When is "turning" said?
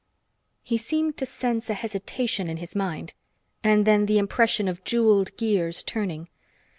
5.83-6.27